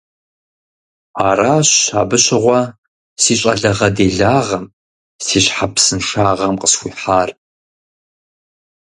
Аращ 1.27 1.71
абы 2.01 2.17
щыгъуэ 2.23 2.61
си 3.21 3.33
щӀалагъэ-делагъэм, 3.39 4.65
си 5.25 5.39
щхьэпсыншагъэм 5.45 6.55
къысхуихьар. 6.61 7.29